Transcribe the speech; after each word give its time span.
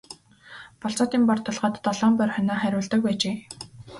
Болзоотын 0.81 1.23
бор 1.27 1.39
толгойд 1.45 1.75
долоон 1.85 2.13
бор 2.19 2.29
хонио 2.35 2.55
хариулдаг 2.61 3.01
байжээ. 3.03 3.35